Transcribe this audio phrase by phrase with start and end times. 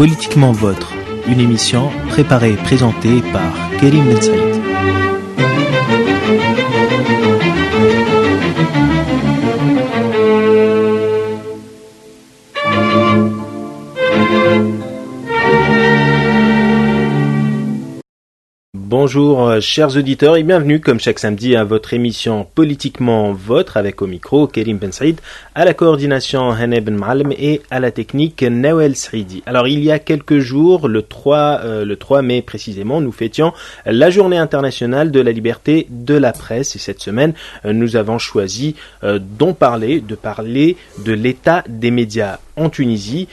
[0.00, 0.94] Politiquement Votre,
[1.28, 4.59] une émission préparée et présentée par Kerim Ben
[19.12, 24.02] Bonjour euh, chers auditeurs et bienvenue comme chaque samedi à votre émission Politiquement Votre avec
[24.02, 25.20] au micro Kerim Ben Saïd,
[25.56, 29.42] à la coordination Haneb Ben Malem et à la technique Nawel Sridi.
[29.46, 33.52] Alors il y a quelques jours, le 3, euh, le 3 mai précisément, nous fêtions
[33.84, 37.32] la journée internationale de la liberté de la presse et cette semaine
[37.64, 43.26] euh, nous avons choisi d'en parler, de parler de l'état des médias en Tunisie.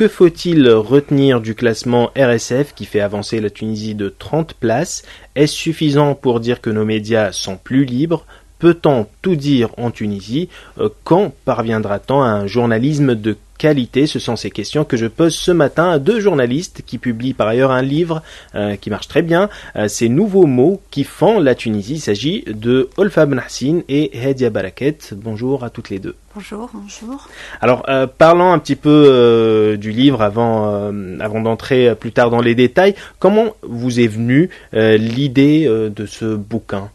[0.00, 5.02] Que faut-il retenir du classement RSF qui fait avancer la Tunisie de 30 places?
[5.34, 8.24] Est-ce suffisant pour dire que nos médias sont plus libres?
[8.60, 10.50] Peut-on tout dire en Tunisie?
[10.78, 14.06] Euh, Quand parviendra-t-on à un journalisme de qualité?
[14.06, 17.48] Ce sont ces questions que je pose ce matin à deux journalistes qui publient par
[17.48, 18.22] ailleurs un livre
[18.54, 19.48] euh, qui marche très bien.
[19.76, 21.94] Euh, ces nouveaux mots qui font la Tunisie.
[21.94, 25.14] Il s'agit de Olfa Benhassin et Hedia Baraket.
[25.16, 26.14] Bonjour à toutes les deux.
[26.34, 27.28] Bonjour, bonjour.
[27.62, 32.54] Alors, euh, parlons un petit peu du livre avant, avant d'entrer plus tard dans les
[32.54, 32.94] détails.
[33.18, 36.90] Comment vous est venue l'idée de ce bouquin?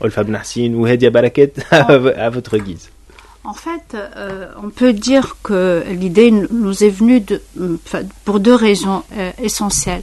[0.00, 2.90] Olfa Benhassin ou Hedia Baraket à votre guise
[3.46, 7.40] en fait, euh, on peut dire que l'idée nous est venue de,
[8.24, 10.02] pour deux raisons euh, essentielles.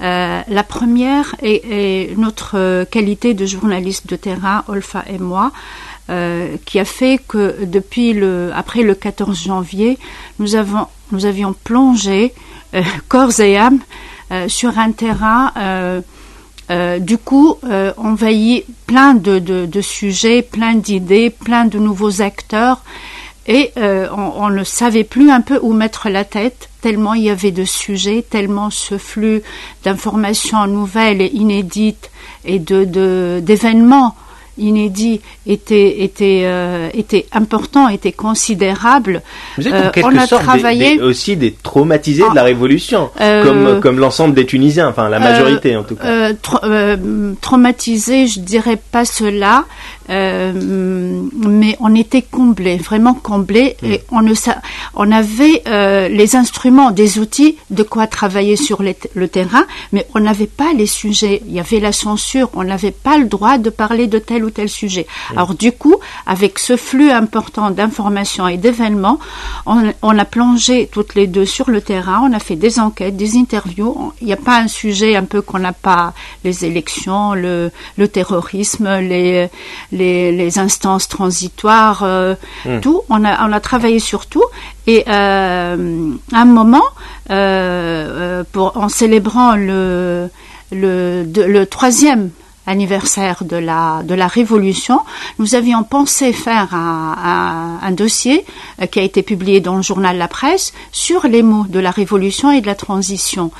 [0.00, 5.52] Euh, la première est, notre qualité de journaliste de terrain, Olfa et moi,
[6.64, 9.98] qui a fait que depuis le, après le 14 janvier,
[10.38, 12.32] nous, avons, nous avions plongé
[13.08, 13.80] corps et âme
[14.46, 15.52] sur un terrain
[16.70, 22.20] euh, du coup, euh, on veillait plein de, de, sujets, plein d'idées, plein de nouveaux
[22.20, 22.82] acteurs,
[23.46, 27.30] et euh, on, ne savait plus un peu où mettre la tête, tellement il y
[27.30, 29.42] avait de sujets, tellement ce flux
[29.84, 32.10] d'informations nouvelles et inédites
[32.44, 34.14] et de d'événements
[34.58, 39.22] inédit était était euh, était important, était considérable.
[39.56, 42.44] Vous êtes en euh, quelque on a sorte travaillé aussi des traumatisés de la ah.
[42.44, 46.32] Révolution, euh, comme comme l'ensemble des Tunisiens, enfin la majorité en tout cas.
[47.40, 49.64] traumatisés, je dirais pas cela,
[50.08, 53.86] mais on était comblés, vraiment comblés, hmm.
[53.86, 54.34] et on ne
[54.94, 55.62] on avait
[56.10, 60.86] les instruments, des outils, de quoi travailler sur le terrain, mais on n'avait pas les
[60.86, 61.42] sujets.
[61.46, 64.68] Il y avait la censure, on n'avait pas le droit de parler de tel tel
[64.68, 65.06] sujet.
[65.30, 69.18] Alors du coup, avec ce flux important d'informations et d'événements,
[69.66, 73.36] on, a plongé toutes les deux sur le terrain, on a fait des enquêtes, des
[73.36, 74.12] interviews.
[74.20, 76.12] Il n'y a pas un sujet un peu qu'on n'a pas,
[76.44, 77.70] les élections, le,
[78.12, 79.48] terrorisme, les,
[79.92, 79.97] les,
[80.56, 82.80] instances transitoires, euh, hmm.
[82.80, 83.02] tout.
[83.08, 84.44] On a, on a travaillé sur tout.
[84.86, 86.84] Et euh, à un moment,
[87.30, 90.28] euh, pour, en célébrant le,
[90.72, 92.30] le, le troisième
[92.66, 95.00] anniversaire de la, de la Révolution,
[95.38, 98.44] nous avions pensé faire un, un, dossier
[98.90, 102.52] qui a été publié dans le journal La Presse sur les mots de la Révolution
[102.52, 103.50] et de la transition.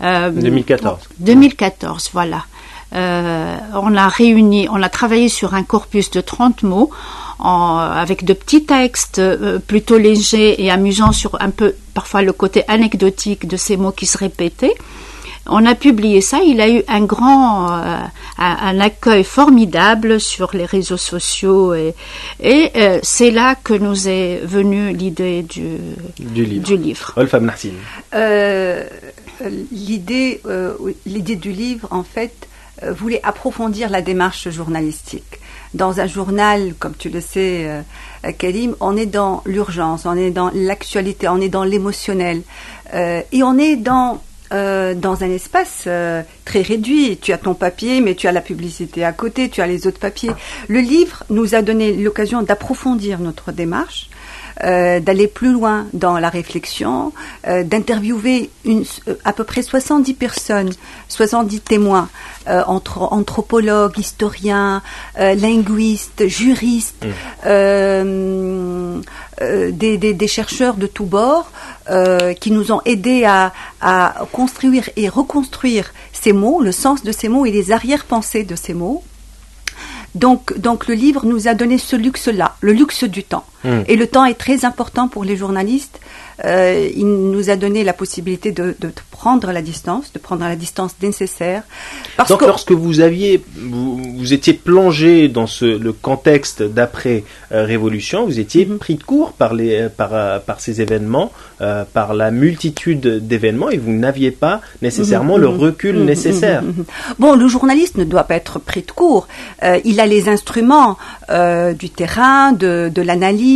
[0.00, 0.98] 2014.
[1.00, 2.44] Euh, 2014, voilà.
[2.94, 6.90] Euh, on a réuni, on a travaillé sur un corpus de 30 mots
[7.38, 9.20] en, avec de petits textes
[9.66, 14.06] plutôt légers et amusants sur un peu parfois le côté anecdotique de ces mots qui
[14.06, 14.74] se répétaient.
[15.48, 17.98] On a publié ça, il a eu un grand, euh,
[18.38, 21.94] un, accueil formidable sur les réseaux sociaux et,
[22.40, 25.78] et euh, c'est là que nous est venue l'idée du,
[26.18, 26.64] du livre.
[26.64, 27.12] Du livre.
[28.14, 28.84] Euh,
[29.70, 30.40] l'idée,
[31.06, 32.48] l'idée du livre, en fait,
[32.82, 35.40] voulait approfondir la démarche journalistique.
[35.74, 37.68] Dans un journal, comme tu le sais,
[38.38, 42.42] Karim, on est dans l'urgence, on est dans l'actualité, on est dans l'émotionnel,
[42.94, 44.20] et on est dans
[44.52, 47.18] euh, dans un espace euh, très réduit.
[47.20, 49.98] Tu as ton papier, mais tu as la publicité à côté, tu as les autres
[49.98, 50.30] papiers.
[50.68, 54.08] Le livre nous a donné l'occasion d'approfondir notre démarche.
[54.64, 57.12] Euh, d'aller plus loin dans la réflexion,
[57.44, 58.50] d'interviewer
[59.24, 60.70] à peu près 70 personnes,
[61.08, 62.08] 70 témoins,
[62.46, 64.82] entre anthropologues, historiens,
[65.18, 67.04] linguistes, juristes,
[67.44, 69.00] mmh.
[69.72, 71.50] des, des, chercheurs de tous bords,
[71.88, 73.52] euh, qui nous ont aidés à,
[74.32, 78.74] construire et reconstruire ces mots, le sens de ces mots et les arrière-pensées de ces
[78.74, 79.04] mots.
[80.16, 83.44] Donc, donc le livre nous a donné ce luxe-là, le luxe du temps.
[83.64, 83.82] Hmm.
[83.88, 86.00] Et le temps est très important pour les journalistes.
[86.44, 90.56] Euh, il nous a donné la possibilité de, de, prendre la distance, de prendre la
[90.56, 91.62] distance nécessaire.
[92.18, 97.64] Parce Donc, lorsque vous aviez, vous, vous, étiez plongé dans ce, le contexte d'après euh,
[97.64, 98.78] révolution, vous étiez mhm.
[98.78, 101.32] pris de court par les, euh, par, euh, par ces événements,
[101.94, 105.58] par la multitude d'événements, et vous n'aviviez pas nécessairement le mhm.
[105.58, 106.04] recul mhm.
[106.04, 106.62] nécessaire.
[107.18, 109.26] Bon, le journaliste ne doit pas être pris de court.
[109.84, 110.98] Il a les instruments
[111.30, 113.55] du terrain, de, de l'analyse,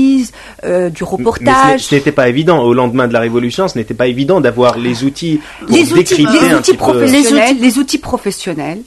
[0.63, 1.73] du reportage.
[1.73, 4.79] Mais ce n'était pas évident au lendemain de la Révolution, ce n'était pas évident d'avoir
[4.79, 8.83] les outils pour les outils, les outils professionnels, les outils professionnels.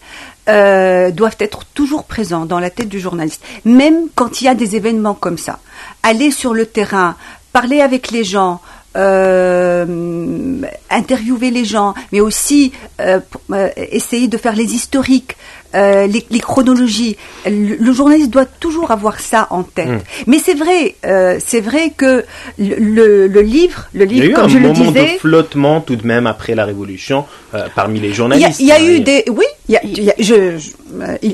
[0.49, 4.55] Euh, doivent être toujours présents dans la tête du journaliste, même quand il y a
[4.55, 5.59] des événements comme ça.
[6.03, 7.15] Aller sur le terrain,
[7.53, 8.59] parler avec les gens,
[8.95, 13.19] euh, interviewer les gens, mais aussi euh,
[13.51, 15.35] euh essayer de faire les historiques,
[15.75, 17.17] euh, les, les, chronologies.
[17.47, 19.87] Le, journaliste doit toujours avoir ça en tête.
[19.87, 19.99] Hmm.
[20.27, 22.23] Mais c'est vrai, euh, c'est vrai que
[22.59, 25.15] le, le, livre, le livre, comme je le disais, il y a eu un moment
[25.15, 27.25] de flottement tout de même après la Révolution
[27.55, 28.59] euh, parmi les journalistes.
[28.59, 30.15] Il y a, il y a eu des, oui, il y a, il y a,
[30.19, 30.69] je, je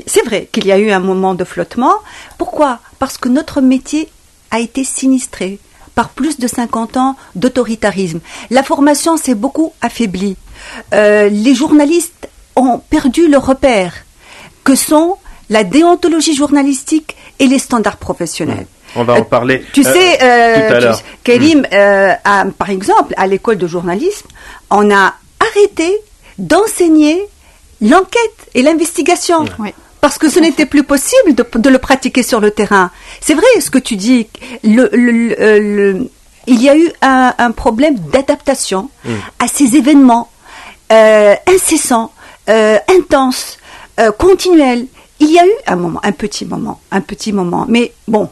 [0.06, 1.96] c'est vrai qu'il y a eu un moment de flottement.
[2.38, 2.78] Pourquoi?
[2.98, 4.08] Parce que notre métier
[4.50, 5.58] a été sinistré
[5.94, 8.20] par plus de 50 ans d'autoritarisme.
[8.50, 10.36] La formation s'est beaucoup affaiblie.
[10.94, 13.92] Euh, les journalistes ont perdu le repère
[14.64, 15.16] que sont
[15.48, 18.66] la déontologie journalistique et les standards professionnels.
[18.96, 19.62] On va en parler.
[19.62, 20.92] Euh, tu sais, euh,
[21.22, 22.52] Kérim, mm.
[22.52, 24.26] par exemple, à l'école de journalisme,
[24.70, 25.96] on a arrêté
[26.38, 27.20] d'enseigner
[27.80, 29.44] l'enquête et l'investigation.
[30.00, 32.90] Parce que ce n'était plus possible de, le pratiquer sur le terrain.
[33.20, 34.28] C'est vrai ce que tu dis.
[34.62, 36.08] Le,
[36.46, 39.10] il y a eu un, problème d'adaptation mm.
[39.40, 40.30] à ces événements
[41.46, 42.12] incessants,
[42.48, 43.58] intenses,
[44.00, 44.86] euh, continuelle.
[45.18, 48.30] Il y a eu un moment, un petit moment, un petit moment, mais bon.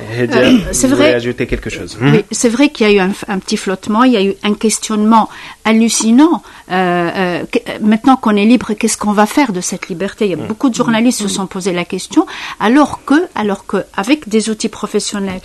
[0.00, 1.14] Euh, euh c'est vrai.
[1.14, 1.98] ajouter quelque chose.
[2.00, 2.22] Oui, hmm?
[2.30, 5.28] c'est vrai qu'il y a eu un, petit flottement, il y a eu un questionnement
[5.64, 6.42] hallucinant.
[6.70, 7.42] Euh,
[7.80, 10.26] maintenant qu'on est libre, qu'est-ce qu'on va faire de cette liberté?
[10.26, 10.46] Il y a hmm.
[10.46, 12.26] beaucoup de journalistes se sont posé la question,
[12.60, 15.40] alors que, alors que, avec des outils professionnels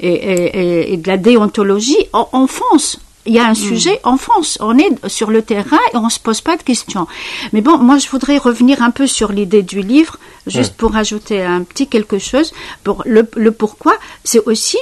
[0.00, 4.58] et, et, de la déontologie, on fonce il y a un sujet en France.
[4.60, 7.06] On est sur le terrain et on se pose pas de questions.
[7.52, 10.76] Mais bon, moi, je voudrais revenir un peu sur l'idée du livre, juste hmm.
[10.76, 12.52] pour ajouter un petit quelque chose.
[12.82, 14.78] Pour le, pourquoi, c'est aussi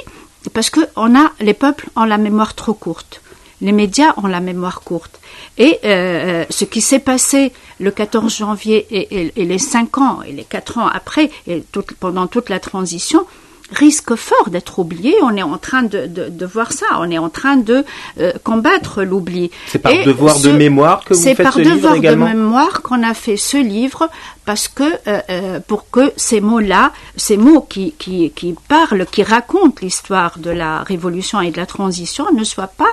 [0.53, 3.21] parce que on a les peuples ont la mémoire trop courte.
[3.61, 5.19] Les médias ont la mémoire courte.
[5.59, 10.31] Et euh, euh, ce qui s'est passé le 14 janvier et, les cinq ans et
[10.31, 11.63] les quatre ans après, et
[11.99, 13.27] pendant toute la transition,
[13.71, 15.15] risque fort d'être oublié.
[15.23, 16.85] On est en train de, de, voir ça.
[16.99, 17.85] On est en train de
[18.19, 19.51] euh, combattre l'oubli.
[19.67, 22.37] C'est par devoir de mémoire que vous faites ce livre également C'est par devoir de
[22.37, 24.09] mémoire qu'on a fait ce livre
[24.45, 29.23] parce que euh, euh, pour que ces mots-là, ces mots qui, qui, qui parlent, qui
[29.23, 32.91] racontent l'histoire de la révolution et de la transition ne soient pas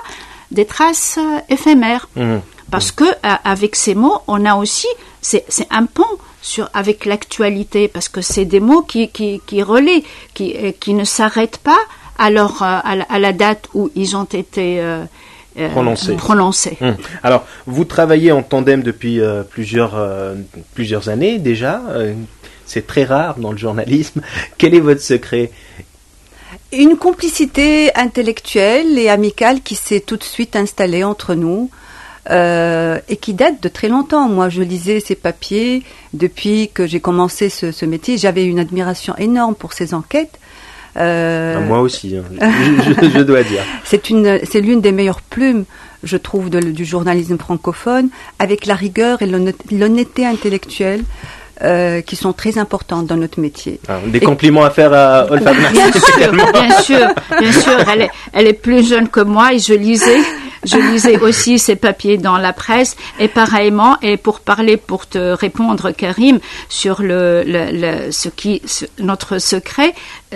[0.51, 2.07] des traces éphémères.
[2.15, 2.37] Mmh.
[2.71, 4.87] Parce que avec ces mots, on a aussi,
[5.21, 6.03] c'est un pont
[6.41, 10.93] sur, avec l'actualité, parce que c'est des mots qui, qui, qui relaient, qui, euh, qui
[10.93, 11.79] ne s'arrêtent pas
[12.17, 15.05] alors, euh, à, la, date où ils ont été euh,
[16.17, 16.77] prononcés.
[16.81, 16.95] Hum.
[17.23, 19.95] Alors, vous travaillez en tandem depuis plusieurs,
[20.73, 21.81] plusieurs années déjà.
[22.65, 24.21] c'est très rare dans le journalisme.
[24.57, 25.51] Quel est votre secret?
[26.71, 31.69] Une complicité intellectuelle et amicale qui s'est tout de suite installée entre nous.
[32.29, 34.29] Euh, et qui date de très longtemps.
[34.29, 38.17] Moi, je lisais ces papiers depuis que j'ai commencé ce, métier.
[38.17, 40.37] J'avais une admiration énorme pour ces enquêtes.
[40.97, 42.51] Euh, ah, moi aussi, hein.
[42.99, 43.63] je, dois dire.
[43.83, 45.65] C'est une, c'est l'une des meilleures plumes,
[46.03, 49.27] je trouve, du journalisme francophone, avec la rigueur et
[49.71, 51.03] l'honnêteté intellectuelle.
[51.61, 53.81] Euh, qui sont très importantes dans notre métier.
[53.89, 58.09] Ah, des compliments à faire à Olfa bien, sûr, bien sûr, bien sûr, elle est,
[58.31, 60.21] elle est plus jeune que moi et je lisais
[60.63, 65.33] je lisais aussi ces papiers dans la presse et pareillement, et pour parler, pour te
[65.33, 68.61] répondre, Karim, sur le, le, ce qui,
[68.99, 69.93] notre secret,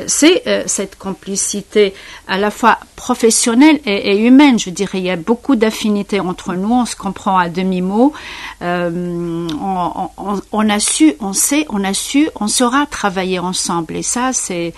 [0.07, 1.93] c'est euh, cette complicité
[2.27, 4.57] à la fois professionnelle et, humaine.
[4.57, 8.13] Je dirais, il y a beaucoup d'affinités entre nous, on se comprend à demi-mot.
[8.61, 13.95] Euh, on, on, on, a su, on sait, on a su, on saura travailler ensemble.
[13.95, 14.73] Et ça, c'est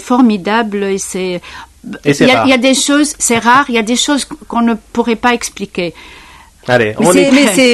[0.00, 1.40] formidable et c'est,
[2.04, 5.16] il y, a, des choses, c'est rare, il y a des choses qu'on ne pourrait
[5.16, 5.94] pas expliquer.
[6.68, 6.94] Allez,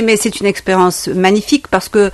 [0.05, 2.11] mais c'est une expérience magnifique parce que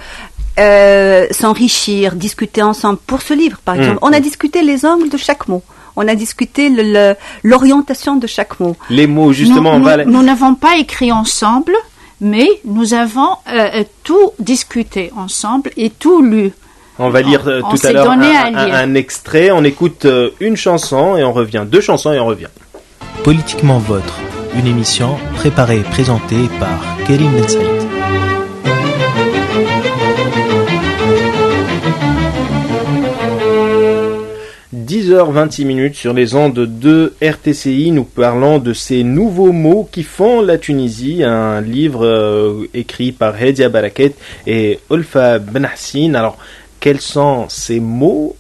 [0.58, 4.08] euh, s'enrichir, discuter ensemble pour ce livre, par exemple, mm.
[4.08, 5.62] on a discuté les angles de chaque mot.
[5.96, 6.70] On a discuté
[7.42, 8.76] l'orientation de chaque mot.
[8.88, 9.78] Les mots, justement.
[9.78, 11.75] Nous n'avons pas écrit ensemble,
[12.20, 16.52] mais nous avons euh, tout discuté ensemble et tout lu.
[17.02, 19.50] On va lire On- on tout à l'heure un, extrait.
[19.50, 21.64] On écoute euh, une chanson et on revient.
[21.66, 22.47] Deux chansons et on revient.
[23.25, 24.21] Politiquement Votre,
[24.54, 27.82] une émission préparée et présentée par Kerim Ben Saïd.
[34.75, 37.90] 10h26 minutes sur les ondes de RTCI.
[37.90, 41.23] Nous parlons de ces nouveaux mots qui font la Tunisie.
[41.23, 44.14] Un livre euh, écrit par Hedia Baraket
[44.47, 46.14] et Ulfa Ben Hassin.
[46.14, 46.38] Alors,
[46.83, 48.35] quels sont ces mots?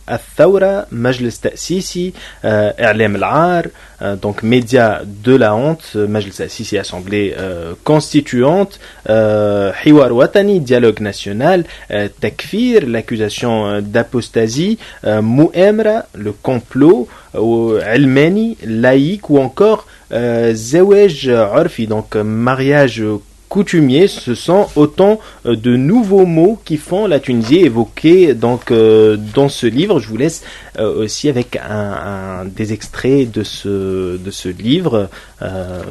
[2.44, 3.62] Euh, I'lam al-Ar,
[4.02, 10.58] euh, donc médias de la honte, euh, Majlis Ta'sisi, assemblée euh, constituante, euh, Hiwar Watani,
[10.58, 17.06] dialogue national, euh, Takfir, l'accusation euh, d'apostasie, euh, Mu'emra, le complot,
[17.36, 23.02] euh, Almani, laïque ou encore euh, Zawej Urfi, donc euh, mariage
[23.52, 29.18] coutumier, ce sont autant euh, de nouveaux mots qui font la Tunisie évoqués donc euh,
[29.34, 30.00] dans ce livre.
[30.00, 30.42] Je vous laisse
[30.78, 35.10] euh, aussi avec un, des extraits de ce de ce livre.
[35.42, 35.82] Euh,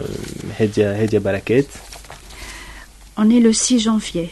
[0.60, 1.68] Hedia Baraket.
[3.16, 4.32] On est le 6 janvier,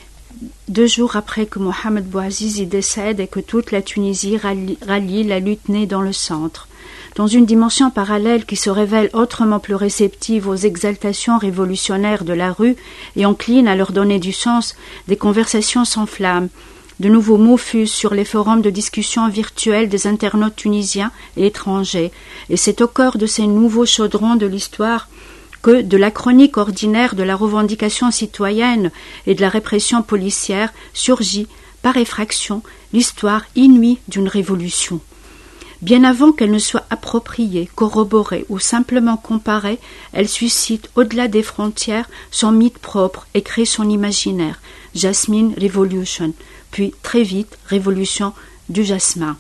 [0.68, 5.40] deux jours après que Mohamed Bouazizi décède et que toute la Tunisie rallie, rallie la
[5.40, 6.69] lutte née dans le centre.
[7.16, 12.52] Dans une dimension parallèle qui se révèle autrement plus réceptive aux exaltations révolutionnaires de la
[12.52, 12.76] rue
[13.16, 14.76] et encline à leur donner du sens,
[15.08, 16.50] des conversations s'enflamment.
[17.00, 22.12] De nouveaux mots fusent sur les forums de discussion virtuels des internautes tunisiens et étrangers,
[22.50, 25.08] et c'est au cœur de ces nouveaux chaudrons de l'histoire
[25.62, 28.92] que de la chronique ordinaire de la revendication citoyenne
[29.28, 31.48] et de la répression policière surgit,
[31.82, 32.62] par effraction,
[32.92, 35.00] l'histoire inouïe d'une révolution.
[35.82, 39.80] Bien avant qu'elle ne soit appropriée, corroborée ou simplement comparée,
[40.12, 44.60] elle suscite au-delà des frontières son mythe propre et crée son imaginaire.
[44.94, 46.34] Jasmine Revolution,
[46.72, 48.34] puis très vite Révolution
[48.68, 49.38] du jasmin.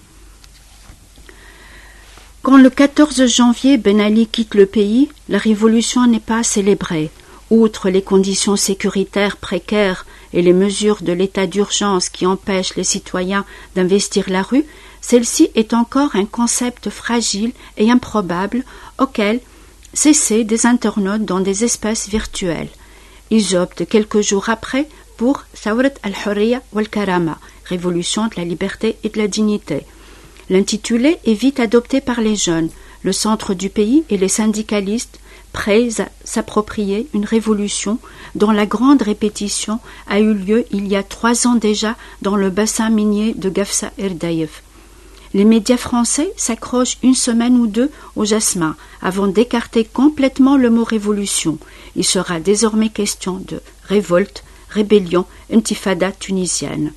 [2.41, 7.11] Quand le 14 janvier Ben Ali quitte le pays, la révolution n'est pas célébrée.
[7.49, 13.43] Outre les conditions sécuritaires précaires et les mesures de l'état d'urgence qui empêchent les citoyens
[13.75, 14.65] d'investir la rue,
[15.01, 18.63] celle-ci est encore un concept fragile et improbable
[18.99, 19.39] auquel
[19.93, 22.69] s'essaient des internautes dans des espaces virtuels.
[23.31, 24.87] Ils optent quelques jours après
[25.17, 29.85] pour Thawrat al-Hurriya wal-Karama, révolution de la liberté et de la dignité.
[30.49, 32.69] L'intitulé est vite adopté par les jeunes,
[33.03, 35.19] le centre du pays et les syndicalistes,
[35.53, 37.97] prêts à s'approprier une révolution
[38.35, 42.49] dont la grande répétition a eu lieu il y a trois ans déjà dans le
[42.49, 44.61] bassin minier de Gafsa Erdaïev.
[45.33, 50.83] Les médias français s'accrochent une semaine ou deux au jasmin avant d'écarter complètement le mot
[50.83, 51.59] révolution.
[51.95, 56.93] Il sera désormais question de révolte, rébellion, intifada tunisienne.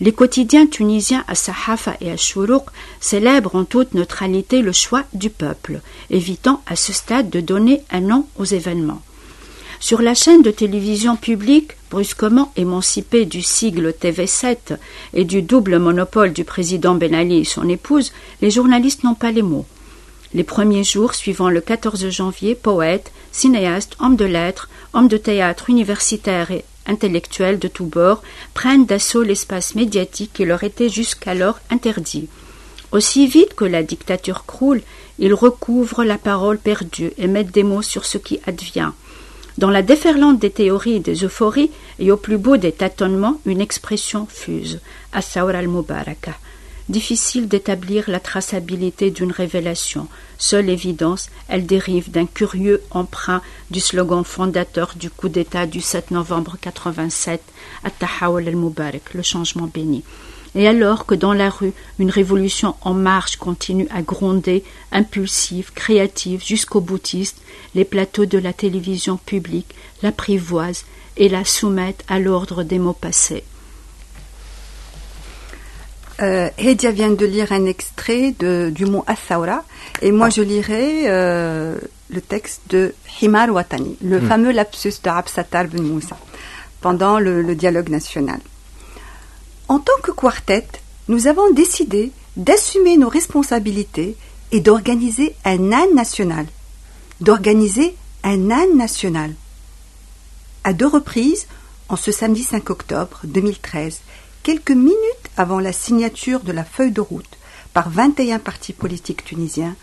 [0.00, 2.66] Les quotidiens tunisiens à Sahafa et à Chourouk
[3.00, 8.00] célèbrent en toute neutralité le choix du peuple, évitant à ce stade de donner un
[8.00, 9.02] nom aux événements.
[9.80, 14.76] Sur la chaîne de télévision publique, brusquement émancipée du sigle TV7
[15.14, 19.30] et du double monopole du président Ben Ali et son épouse, les journalistes n'ont pas
[19.30, 19.66] les mots.
[20.34, 25.70] Les premiers jours suivant le 14 janvier, poètes, cinéastes, hommes de lettres, hommes de théâtre
[25.70, 28.22] universitaires et intellectuels de tous bords
[28.54, 32.28] prennent d'assaut l'espace médiatique qui leur était jusqu'alors interdit.
[32.90, 34.82] Aussi vite que la dictature croule,
[35.20, 38.90] ils recouvrent la parole perdue et mettent des mots sur ce qui advient.
[39.58, 43.60] Dans la déferlante des théories et des euphories, et au plus beau des tâtonnements, une
[43.60, 44.78] expression fuse,
[45.12, 46.34] As-Sawr al-Mubaraka.
[46.88, 50.06] Difficile d'établir la traçabilité d'une révélation.
[50.38, 56.12] Seule évidence, elle dérive d'un curieux emprunt du slogan fondateur du coup d'État du 7
[56.12, 57.42] novembre 87,
[57.82, 60.04] At-Tahawul al-Mubarak, le changement béni.
[60.54, 66.44] Et alors que dans la rue, une révolution en marche continue à gronder, impulsive, créative,
[66.44, 67.36] jusqu'au boutiste,
[67.74, 70.84] les plateaux de la télévision publique l'apprivoisent
[71.16, 73.44] et la soumettent à l'ordre des mots passés.
[76.20, 79.62] Euh, Hedia vient de lire un extrait de, du mot Athaura
[80.02, 81.78] et moi je lirai euh,
[82.10, 86.18] le texte de Himar Watani, le fameux lapsus de Absatar Ben Moussa,
[86.80, 88.40] pendant le, le dialogue national.
[89.68, 90.66] En tant que quartet,
[91.08, 94.16] nous avons décidé d'assumer nos responsabilités
[94.50, 96.46] et d'organiser un âne national.
[97.20, 97.94] D'organiser
[98.24, 99.34] un âne national.
[100.64, 101.46] À deux reprises,
[101.90, 104.00] en ce samedi 5 octobre 2013,
[104.42, 104.96] quelques minutes
[105.36, 107.38] avant la signature de la feuille de route
[107.74, 109.76] par 21 partis politiques tunisiens,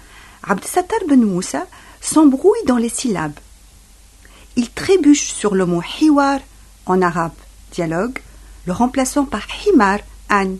[0.47, 1.67] Abdesattar Ben Moussa
[2.01, 3.39] s'embrouille dans les syllabes.
[4.55, 6.39] Il trébuche sur le mot hiwar
[6.87, 7.33] en arabe,
[7.71, 8.19] dialogue,
[8.65, 10.57] le remplaçant par himar, âne.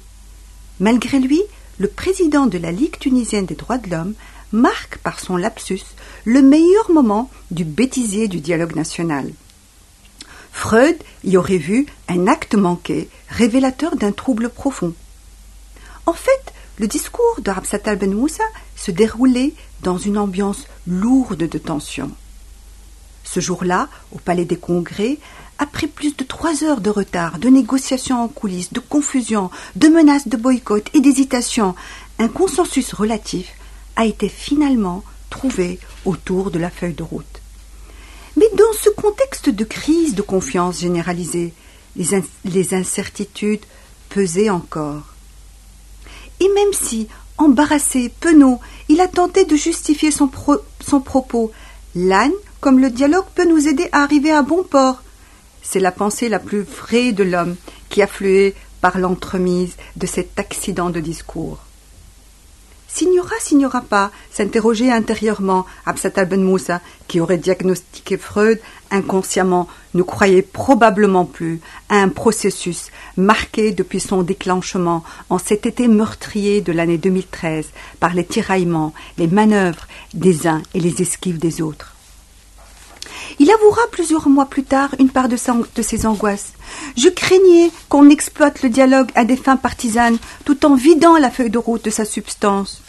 [0.80, 1.42] Malgré lui,
[1.80, 4.14] le président de la Ligue tunisienne des droits de l'homme
[4.52, 5.82] marque par son lapsus
[6.24, 9.32] le meilleur moment du bêtisier du dialogue national.
[10.52, 14.94] Freud y aurait vu un acte manqué, révélateur d'un trouble profond.
[16.06, 18.44] En fait, le discours de Absatal Ben Moussa
[18.76, 22.12] se déroulait dans une ambiance lourde de tension.
[23.24, 25.18] Ce jour-là, au Palais des Congrès,
[25.58, 30.28] après plus de trois heures de retard, de négociations en coulisses, de confusion, de menaces
[30.28, 31.76] de boycott et d'hésitation,
[32.20, 33.52] un consensus relatif
[33.96, 37.42] a été finalement trouvé autour de la feuille de route.
[38.38, 41.54] Mais dans ce contexte de crise de confiance généralisée,
[41.96, 43.66] les, incertitudes
[44.10, 45.04] pesaient encore.
[46.42, 47.08] Et même si,
[47.38, 48.60] embarrassé, penaud,
[48.90, 51.52] il a tenté de justifier son, propos,
[51.96, 55.02] l'âne, comme le dialogue, peut nous aider à arriver à bon port.
[55.68, 57.56] C'est la pensée la plus vraie de l'homme
[57.90, 61.60] qui a flué par l'entremise de cet accident de discours.
[62.88, 66.80] Signora, signora pas, s'interrogeait intérieurement Absat Ben Moussa,
[67.10, 74.22] qui aurait diagnostiqué Freud inconsciemment, ne croyait probablement plus à un processus marqué depuis son
[74.22, 77.68] déclenchement en cet été meurtrier de l'année 2013
[78.00, 81.95] par les tiraillements, les manœuvres des uns et les esquives des autres.
[83.40, 86.54] Il avouera plusieurs mois plus tard une part de, ses angoisses.
[86.98, 91.50] Je craignais qu'on exploite le dialogue à des fins partisanes tout en vidant la feuille
[91.50, 92.82] de route de sa substance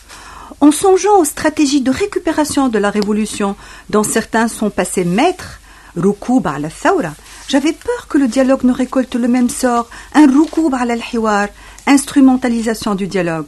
[0.60, 3.56] en songeant aux stratégies de récupération de la révolution
[3.90, 5.60] dont certains sont passés maîtres,
[5.96, 7.14] Rukoub al thawra
[7.48, 11.48] j'avais peur que le dialogue ne récolte le même sort, un Rukoub al hiwar
[11.86, 13.46] instrumentalisation du dialogue.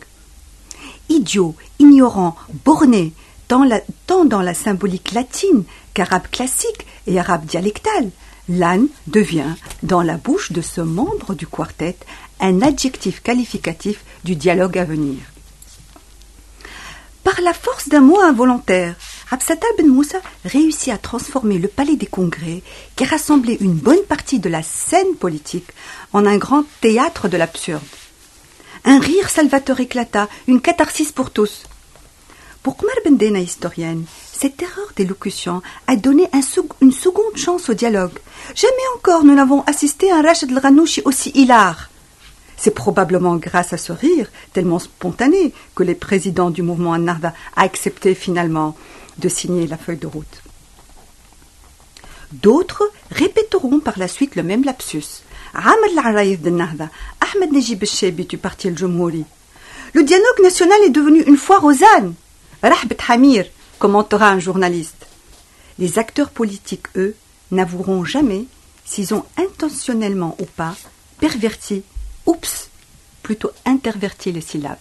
[1.09, 3.13] Idiot, ignorant, borné,
[3.49, 5.65] tant dans la symbolique latine
[5.95, 8.11] qu'arabe classique et arabe dialectal,
[8.49, 11.97] l'âne devient, dans la bouche de ce membre du quartet,
[12.41, 15.17] un adjectif qualificatif du dialogue à venir.
[17.25, 18.95] Par la force d'un mot involontaire,
[19.31, 22.63] Absata Ben Moussa réussit à transformer le palais des congrès,
[22.97, 25.69] qui rassemblait une bonne partie de la scène politique,
[26.15, 27.83] en un grand théâtre de l'absurde.
[28.85, 31.65] Un rire salvateur éclata, une catharsis pour tous.
[32.63, 34.07] Pour Kmar Bendena, historienne,
[34.39, 36.31] cette erreur d'élocution a donné
[36.81, 38.17] une seconde chance au dialogue.
[38.55, 41.91] Jamais encore nous n'avons assisté à un Rachid el aussi hilar.
[42.57, 47.63] C'est probablement grâce à ce rire, tellement spontané, que les présidents du mouvement Annarda a
[47.63, 48.77] accepté finalement
[49.19, 50.43] de signer la feuille de route.
[52.31, 55.23] D'autres répéteront par la suite le même lapsus.
[55.55, 55.97] Ahmed
[58.29, 62.15] du parti Le dialogue national est devenu une aux ânes.
[62.63, 63.47] Rahbet Hamir,
[63.79, 65.07] commentera un journaliste.
[65.79, 67.15] Les acteurs politiques, eux,
[67.51, 68.45] n'avoueront jamais
[68.85, 70.75] s'ils ont intentionnellement ou pas
[71.21, 71.83] perverti
[72.27, 72.71] oups,
[73.23, 74.79] plutôt interverti les syllabes.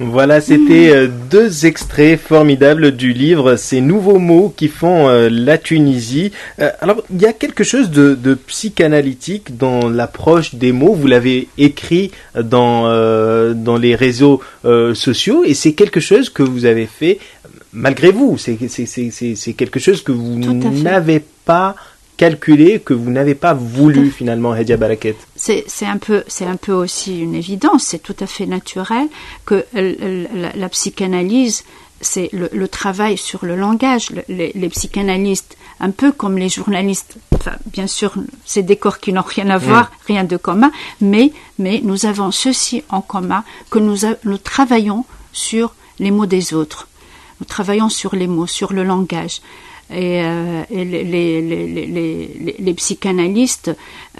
[0.00, 5.58] Voilà, c'était euh, deux extraits formidables du livre Ces nouveaux mots qui font euh, la
[5.58, 6.32] Tunisie.
[6.60, 10.94] Euh, alors, il y a quelque chose de, psychanalytique dans l'approche des mots.
[10.94, 12.84] Vous l'avez écrit dans,
[13.54, 14.40] dans les réseaux
[14.94, 17.18] sociaux et c'est quelque chose que vous avez fait
[17.74, 18.38] malgré vous.
[18.38, 18.56] C'est
[19.56, 21.74] quelque chose que vous n'avez pas
[22.16, 27.20] calculé que vous n'avez pas voulu finalement, Hedia Baraket C'est un peu, un peu aussi
[27.20, 27.84] une évidence.
[27.84, 29.08] C'est tout à fait naturel
[29.44, 31.64] que la, psychanalyse,
[32.00, 34.10] c'est le, travail sur le langage.
[34.28, 39.22] Les, psychanalystes, un peu comme les journalistes, enfin, bien sûr, c'est des corps qui n'ont
[39.22, 40.06] rien à voir, mm.
[40.06, 45.74] rien de commun, mais, mais nous avons ceci en commun que nous, nous travaillons sur
[45.98, 46.86] les mots des autres.
[47.40, 49.40] Nous travaillons sur les mots, sur le langage
[49.90, 53.70] et, euh, les, psychanalystes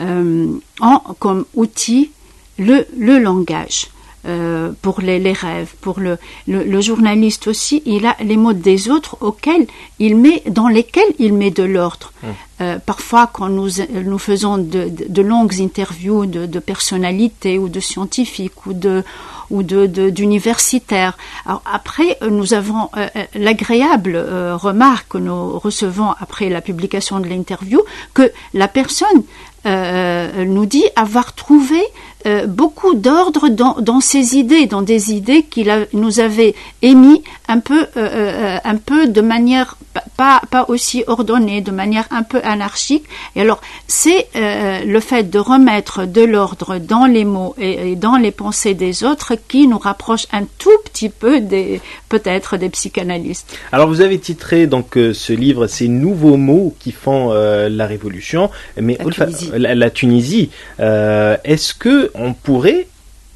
[0.00, 2.10] euh, ont comme outil
[2.58, 2.86] le,
[3.18, 3.88] langage.
[4.26, 9.18] Euh, pour les, rêves, pour le, le, journaliste aussi, il a les mots des autres
[9.20, 9.66] auxquels
[9.98, 12.10] il met, dans lesquels il met de l'ordre.
[12.22, 12.78] Mmh.
[12.86, 18.64] parfois, quand nous, nous faisons de, de, longues interviews de, de, personnalités ou de scientifiques
[18.64, 19.04] ou de,
[19.50, 21.16] ou d'universitaires.
[21.46, 27.20] Alors après, euh, nous avons euh, euh, l'agréable remarque que nous recevons après la publication
[27.20, 27.80] de l'interview
[28.12, 29.22] que la personne
[29.66, 31.80] nous dit avoir trouvé
[32.26, 37.60] euh, beaucoup d'ordre dans, dans, ses idées, dans des idées qu'il nous avait émis un
[37.60, 39.76] peu, euh, euh, un peu de manière
[40.16, 43.04] pas, pas aussi ordonnée, de manière un peu anarchique.
[43.36, 48.30] Et alors, c'est le fait de remettre de l'ordre dans les mots et, dans les
[48.30, 53.56] pensées des autres qui nous rapproche un tout petit peu des, peut-être des psychanalystes.
[53.70, 58.98] Alors, vous avez titré donc ce livre, ces nouveaux mots qui font la révolution, mais
[58.98, 59.50] la Tunisie.
[59.54, 62.86] la Tunisie Est-ce que on pourrait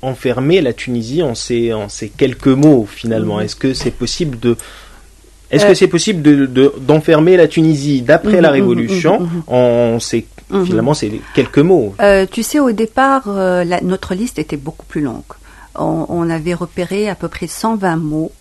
[0.02, 3.40] enfermer la Tunisie en ces, en ces quelques mots finalement.
[3.40, 4.56] Est-ce que c'est possible de
[5.50, 10.26] est-ce que c'est possible de, d'enfermer la Tunisie d'après la Révolution en ces
[10.64, 11.94] finalement c'est quelques mots?
[12.30, 13.28] Tu sais, au départ,
[13.82, 15.22] notre liste était beaucoup plus longue.
[15.74, 18.32] On, on, avait repéré à peu près 120 mots.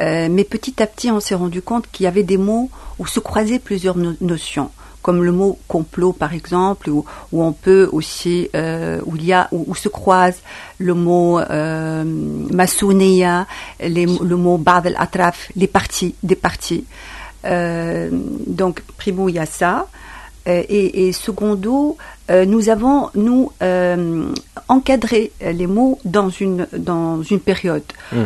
[0.00, 3.06] Euh, mais petit à petit, on s'est rendu compte qu'il y avait des mots où
[3.06, 4.70] se croisaient plusieurs notions,
[5.04, 9.34] comme le mot complot par exemple, où, où on peut aussi, euh, où il y
[9.34, 10.38] a, où, se croise
[10.78, 12.04] le mot euh,
[13.80, 16.84] le mot bad al-atraf, les partis, des partis.
[17.44, 18.08] Euh,
[18.46, 19.86] donc primo, il y a ça.
[20.46, 21.96] Euh, et, et, secondo,
[22.30, 24.26] euh, nous avons nous euh,
[24.68, 27.84] encadré les mots dans une dans une période.
[28.12, 28.24] Hmm.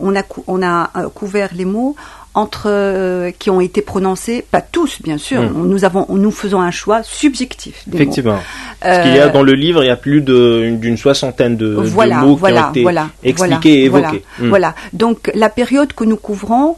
[0.00, 1.96] on a on a couvert les mots
[2.34, 5.42] entre qui ont été prononcés, pas tous bien sûr.
[5.42, 5.68] Hmm.
[5.68, 7.84] Nous avons nous faisons un choix subjectif.
[7.92, 8.38] Effectivement.
[8.80, 12.18] Parce qu'il y a dans le livre, il y a plus d'une soixantaine de, voilà,
[12.18, 14.24] mots voilà, qui ont été voilà, expliqués et évoqués.
[14.38, 14.48] Hmm.
[14.48, 14.74] Voilà.
[14.92, 16.76] Donc la période que nous couvrons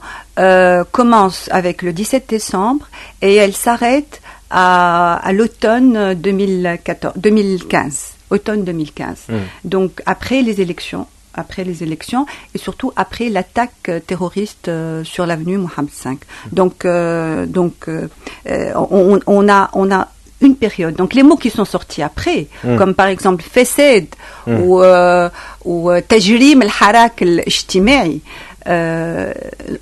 [0.91, 2.89] commence avec le 17 décembre
[3.21, 4.21] et elle s'arrête
[4.53, 9.27] à, l'automne 2015, automne 2015.
[9.29, 9.35] Hmm.
[9.65, 15.59] Donc après les élections, après les élections et surtout après l'attaque terroriste euh, sur l'avenue
[15.59, 16.11] Mohamed V.
[16.11, 16.17] Hmm.
[16.53, 18.09] Donc, euh, donc euh,
[18.75, 20.09] on, a, on a
[20.41, 20.95] une période.
[20.95, 22.77] Donc les mots qui sont sortis après, hmm.
[22.77, 24.09] comme par exemple Fesed
[24.47, 24.83] ou,
[25.65, 28.21] ou Tajrim al-Harak al-Ijtima'i,
[28.69, 29.33] euh,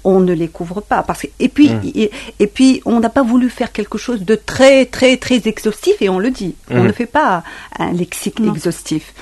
[0.04, 1.02] on ne les couvre pas.
[1.02, 2.08] Parce que, et, puis, mmh.
[2.38, 6.08] et, puis, on n'a pas voulu faire quelque chose de très, très, très exhaustif, et
[6.08, 6.54] on le dit.
[6.70, 6.86] On mmh.
[6.86, 7.42] ne fait pas
[7.78, 9.14] un lexique exhaustif.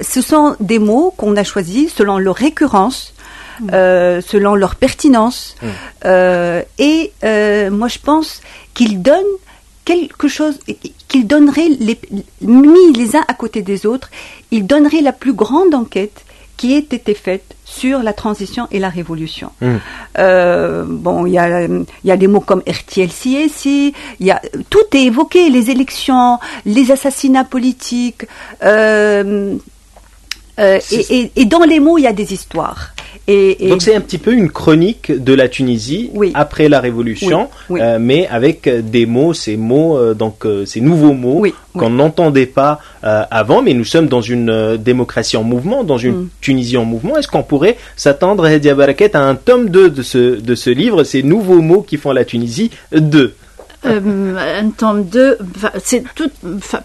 [0.00, 3.14] ce sont des mots qu'on a choisis selon leur récurrence,
[3.60, 3.66] mmh.
[3.72, 5.56] euh, selon leur pertinence.
[6.04, 7.12] Euh, et
[7.70, 8.40] moi, je pense
[8.74, 9.24] qu'ils donnent
[9.84, 10.58] quelque chose
[11.08, 11.98] qu'ils donneraient les,
[12.42, 14.10] mis les uns à côté des autres,
[14.50, 16.26] ils donneraient la plus grande enquête
[16.58, 19.50] qui ait été faite sur la transition et la révolution.
[19.62, 19.76] Hmm.
[20.18, 21.66] Euh, bon, il y a,
[22.04, 26.90] y a des mots comme RTLCSI, il y a, tout est évoqué, les élections, les
[26.90, 28.26] assassinats politiques,
[28.64, 29.56] euh,
[30.58, 32.92] euh, et, et, dans les mots, il y a des histoires.
[33.30, 37.98] Et, Donc c'est un petit peu une chronique de la Tunisie après la Révolution, euh,
[38.00, 41.44] mais avec des mots, ces mots, euh, donc euh, ces nouveaux mots
[41.74, 43.60] qu'on n'entendait pas avant.
[43.60, 46.28] Mais nous sommes dans une démocratie en mouvement, dans une mm.
[46.40, 47.18] Tunisie en mouvement.
[47.18, 51.04] Est-ce qu'on pourrait s'attendre, Hedia Baraket, à un tome 2 de ce, de ce livre,
[51.04, 53.34] ces nouveaux mots qui font la Tunisie 2
[53.84, 55.38] euh, un tome 2,
[55.82, 56.02] c'est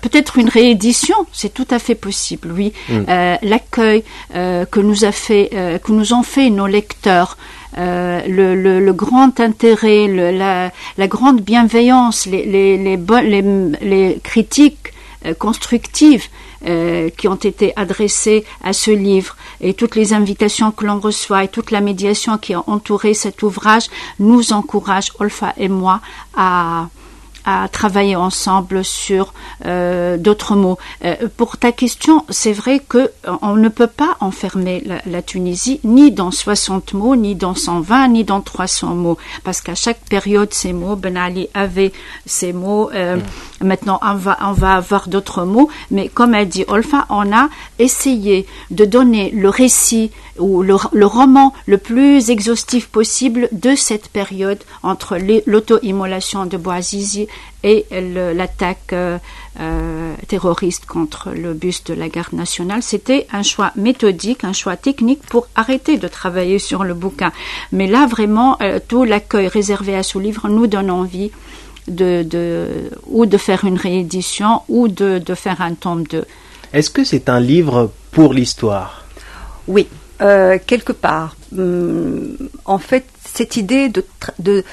[0.02, 2.72] peut-être une réédition, c'est tout à fait possible, oui.
[2.88, 2.94] Mm.
[3.10, 4.04] Euh, l'accueil
[4.36, 5.50] euh, que nous a fait,
[5.84, 7.38] que nous ont fait nos lecteurs,
[7.76, 13.42] le, le, grand intérêt, le, la, la, grande bienveillance, les, les, les, les,
[13.82, 14.94] les critiques
[15.40, 16.28] constructives
[16.66, 21.44] euh, qui ont été adressées à ce livre et toutes les invitations que l'on reçoit
[21.44, 23.88] et toute la médiation qui a entouré cet ouvrage
[24.20, 26.02] nous encouragent, Olfa et moi,
[26.36, 26.88] à,
[27.46, 29.34] à travailler ensemble sur
[29.66, 30.78] euh, d'autres mots.
[31.04, 33.10] Euh, pour ta question, c'est vrai que euh,
[33.42, 38.24] on ne peut pas enfermer la, Tunisie ni dans 60 mots, ni dans 120, ni
[38.24, 41.94] dans 300 mots, parce qu'à chaque période, ces mots, Ben Ali avait
[42.26, 42.90] ces mots.
[42.94, 43.22] Euh, mm.
[43.64, 47.50] Maintenant, on va, on va avoir d'autres mots, mais comme elle dit Olfa, on a
[47.80, 54.60] essayé de donner le récit ou le, roman le plus exhaustif possible de cette période
[54.82, 57.28] entre l'auto-immolation de Bouazizi
[57.64, 59.18] et l'attaque euh,
[59.60, 62.82] euh, terroriste contre le bus de la garde nationale.
[62.82, 67.32] C'était un choix méthodique, un choix technique pour arrêter de travailler sur le bouquin.
[67.72, 71.32] Mais là, vraiment, euh, tout l'accueil réservé à ce livre nous donne envie
[71.88, 76.26] de, de, ou de faire une réédition ou de, de faire un tome 2.
[76.74, 79.06] Est-ce que c'est un livre pour l'histoire?
[79.68, 79.88] Oui,
[80.20, 81.36] quelque part.
[81.58, 84.06] Hum, en fait, cette idée de,
[84.40, 84.64] de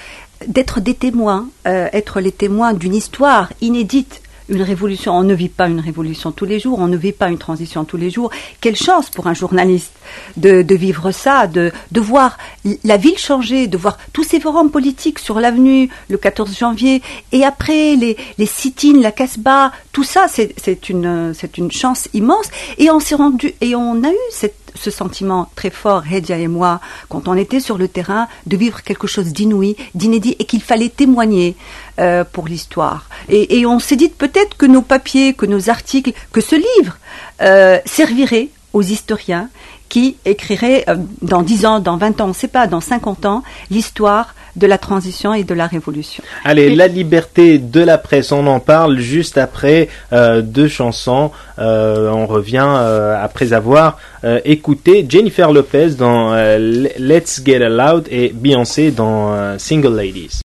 [0.47, 4.23] d'être des témoins, euh, être les témoins d'une histoire inédite.
[4.51, 7.29] Une révolution, on ne vit pas une révolution tous les jours, on ne vit pas
[7.29, 8.31] une transition tous les jours.
[8.61, 9.93] Quelle chance pour un journaliste
[10.37, 12.37] de, vivre ça, de, de voir
[12.85, 17.45] la ville changer, de voir tous ces forums politiques sur l'avenue le 14 janvier, et
[17.45, 22.49] après les, les sit-ins, la Casbah, tout ça, c'est une, une chance immense.
[22.79, 26.49] Et on s'est rendu, et on a eu cette ce sentiment très fort, Hedia et
[26.49, 30.63] moi, quand on était sur le terrain, de vivre quelque chose d'inouï, d'inédit, et qu'il
[30.63, 31.57] fallait témoigner
[31.99, 33.09] euh, pour l'histoire.
[33.29, 36.99] Et, on s'est dit peut-être que nos papiers, que nos articles, que ce livre
[37.43, 39.49] euh, servirait aux historiens
[39.89, 43.27] qui écriraient euh, dans 10 ans, dans 20 ans, on ne sait pas, dans 50
[43.27, 46.23] ans, l'histoire de la transition et de la révolution.
[46.45, 51.31] Allez, la liberté de la presse, on en parle juste après euh, deux chansons.
[51.59, 53.99] Euh, on revient euh, après avoir
[54.45, 60.41] écouté Jennifer Lopez dans Let's Get Loud et Beyoncé dans Single Ladies.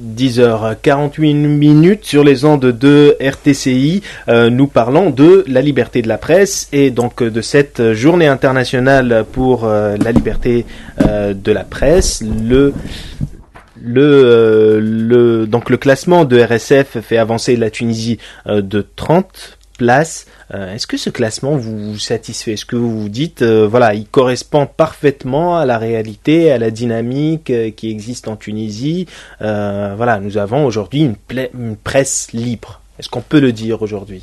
[0.00, 4.02] 10h48 minutes sur les ondes de RTCI.
[4.28, 9.24] Euh, nous parlons de la liberté de la presse et donc de cette journée internationale
[9.30, 10.66] pour euh, la liberté
[11.06, 12.22] euh, de la presse.
[12.22, 12.74] Le
[13.84, 19.58] le, euh, le, donc le classement de RSF fait avancer la Tunisie euh, de 30
[19.78, 20.26] places.
[20.54, 22.54] Euh, Est-ce que ce classement vous satisfait?
[22.54, 27.52] Est-ce que vous vous dites, voilà, il correspond parfaitement à la réalité, à la dynamique
[27.76, 29.06] qui existe en Tunisie?
[29.40, 31.16] Voilà, nous avons aujourd'hui une,
[31.54, 32.80] une presse libre.
[32.98, 34.22] Est-ce qu'on peut le dire aujourd'hui?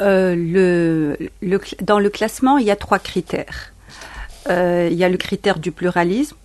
[0.00, 3.72] Dans le classement, il y a trois critères.
[4.48, 6.36] Il y a le critère du pluralisme,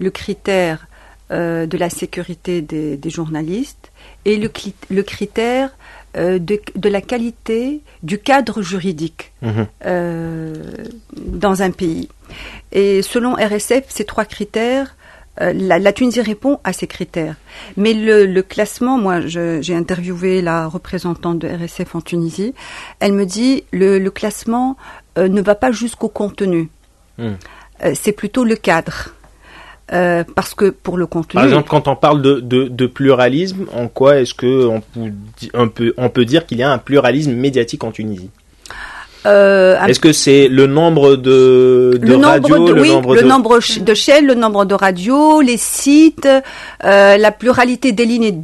[0.00, 0.88] le critère
[1.30, 3.90] euh, de la sécurité des, des journalistes
[4.24, 4.48] et le,
[5.02, 5.70] critère
[6.16, 9.66] euh, de, de la qualité du cadre juridique Mhm.
[9.86, 10.54] euh,
[11.16, 12.08] dans un pays.
[12.72, 14.96] Et selon RSF, ces trois critères,
[15.40, 17.34] la, la Tunisie répond à ces critères.
[17.76, 22.54] Mais le, le classement, moi, j'ai interviewé la représentante de RSF en Tunisie.
[23.00, 24.76] Elle me dit le, le classement
[25.16, 26.68] ne va pas jusqu'au contenu.
[27.18, 27.34] Euh,
[27.94, 29.13] c'est plutôt le cadre.
[29.94, 33.66] Euh, parce que pour le contenu, Par exemple, quand on parle de, de, de pluralisme,
[33.72, 35.12] en quoi est-ce que on peut,
[35.54, 38.30] on peut, on peut dire qu'il y a un pluralisme médiatique en Tunisie?
[39.26, 43.14] Euh, Est-ce que c'est le nombre de, de le nombre radios, de, le oui, nombre
[43.14, 43.26] le de...
[43.26, 46.28] nombre de chaînes, le nombre de radios, les sites,
[46.84, 48.42] euh, la pluralité des lignes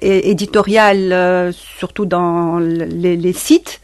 [0.00, 3.80] éditoriales, surtout dans les, les sites.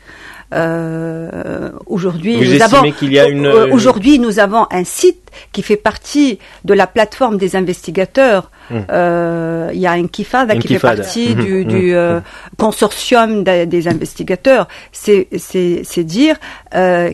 [0.54, 5.20] Euh, aujourd'hui, nous avons qu'il y a une- euh, aujourd'hui nous avons un site
[5.52, 8.50] qui fait partie de la plateforme des investigateurs.
[8.70, 8.84] Hum.
[8.90, 12.20] Euh, Il y a un Kifada qui fait partie Mhm, du, du euh,
[12.56, 14.68] consortium des, des investigateurs.
[14.92, 16.36] C'est c'est- c'est dire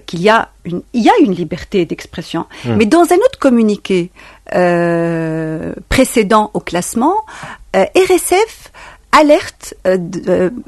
[0.07, 2.45] qu'il y a une il y a une liberté d'expression.
[2.77, 4.11] Mais dans un autre communiqué
[4.55, 7.15] euh, précédent au classement,
[7.75, 8.70] RSF
[9.13, 9.99] alerte, euh,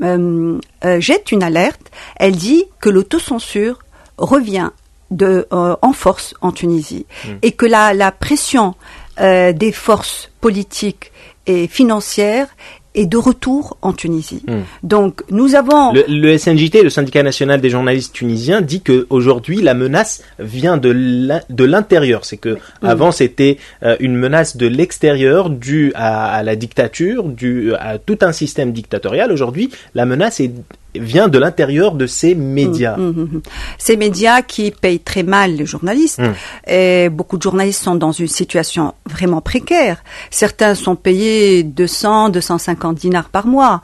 [0.03, 1.91] euh, euh, jette une alerte.
[2.17, 3.79] Elle dit que l'autocensure
[4.19, 4.71] revient
[5.11, 7.07] de, euh, en force en Tunisie
[7.43, 8.75] et que la, la pression
[9.21, 11.13] euh, des forces politiques
[11.47, 12.49] et financières
[12.95, 14.43] est de retour en Tunisie.
[14.47, 14.53] Mm.
[14.83, 19.63] Donc nous avons Le, le SNJT, le syndicat national des journalistes tunisiens, dit que aujourd'hui
[19.63, 22.25] la menace vient de l'in- de l'intérieur.
[22.25, 27.75] C'est que avant c'était euh, une menace de l'extérieur due à, à la dictature, due
[27.75, 29.33] à tout un système dictatorial.
[29.33, 30.53] Aujourd'hui, la menace est,
[30.95, 32.97] vient de l'intérieur de ces médias.
[32.97, 33.43] Mhm, mhm.
[33.79, 36.21] Ces médias qui payent très mal les journalistes.
[36.67, 40.03] Et beaucoup de journalistes sont dans une situation vraiment précaire.
[40.31, 43.81] Certains sont payés 200, 250 dinars par mois.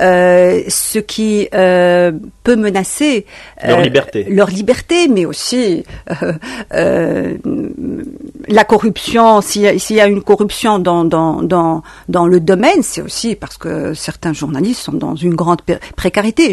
[0.00, 2.12] Euh, ce qui euh,
[2.44, 3.26] peut menacer
[3.66, 4.24] Leur liberté.
[4.28, 5.84] leur liberté, mais aussi
[6.22, 6.32] euh,
[6.74, 7.36] euh,
[8.48, 9.40] la corruption.
[9.40, 13.02] S'il y, a- s'il y a une corruption dans dans dans, dans le domaine, c'est
[13.02, 15.78] aussi parce que certains journalistes sont dans une grande pé-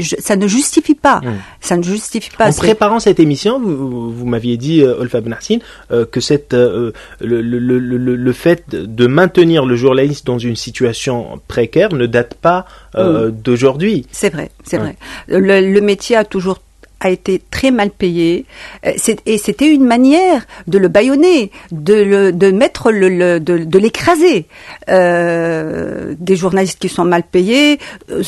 [0.02, 1.22] Je- ça ne justifie pas.
[1.24, 1.34] Mm.
[1.62, 2.50] Ça ne justifie pas.
[2.50, 5.58] En préparant cette émission, vous, vous m'aviez dit, euh, Olfa Benarsin,
[5.92, 10.40] euh, que cette, euh, le, le, le, le, le fait de maintenir le journaliste dans
[10.40, 14.06] une situation précaire ne date pas euh, d'aujourd'hui.
[14.12, 14.96] C'est vrai, c'est vrai.
[15.28, 16.60] Le métier a toujours
[17.06, 18.46] a été très mal payé
[18.86, 18.92] Euh,
[19.32, 20.42] et c'était une manière
[20.74, 24.40] de le bâillonner, de le de mettre le, le- de, de l'écraser.
[24.90, 27.80] Euh, des journalistes qui sont mal payés
[28.12, 28.22] euh,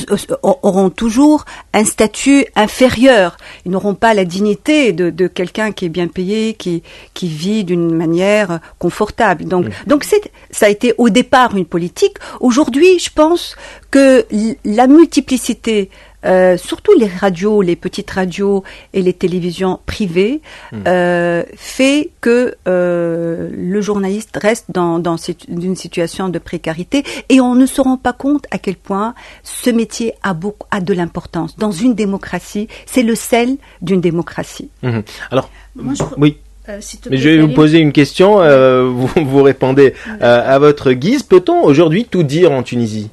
[0.70, 1.40] auront toujours
[1.74, 3.38] un statut inférieur.
[3.66, 7.64] Ils n'auront pas la dignité de, de quelqu'un qui est bien payé, qui qui vit
[7.70, 9.42] d'une manière confortable.
[9.54, 12.18] Donc donc c'est ça a été au départ une politique.
[12.48, 13.44] Aujourd'hui, je pense
[13.92, 14.26] que
[14.66, 15.90] la multiplicité
[16.26, 20.42] euh, surtout les radios, les petites radios et les télévisions privées,
[20.88, 25.02] euh, fait que euh, le journaliste reste dans,
[25.48, 29.70] une situation de précarité et on ne se rend pas compte à quel point ce
[29.70, 31.58] métier a, beaucoup, a de l'importance.
[31.58, 34.70] Dans une démocratie, c'est le sel d'une démocratie.
[34.84, 35.04] Mhm.
[35.32, 36.38] Alors, Moi, je- oui.
[36.70, 40.92] Euh, Mais je vais vous poser une question, euh, vous, vous répondez euh, à votre
[40.92, 41.24] guise.
[41.24, 43.10] Peut-on aujourd'hui tout dire en Tunisie?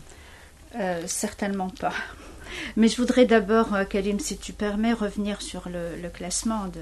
[0.80, 1.92] Euh, certainement pas.
[2.76, 6.80] Mais je voudrais d'abord, euh, Karim, si tu permets, revenir sur le, le classement de